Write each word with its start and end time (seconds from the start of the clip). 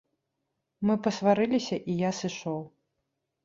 Мы 0.89 0.93
пасварыліся, 1.09 1.75
і 1.91 2.01
я 2.07 2.11
сышоў. 2.23 2.61